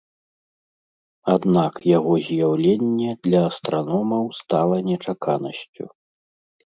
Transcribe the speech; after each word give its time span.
Аднак 1.33 1.73
яго 1.97 2.13
з'яўленне 2.29 3.11
для 3.29 3.41
астраномаў 3.51 4.23
стала 4.41 4.75
нечаканасцю. 4.89 5.83